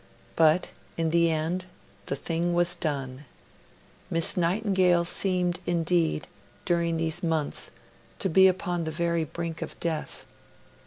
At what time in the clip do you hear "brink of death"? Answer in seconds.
9.25-10.25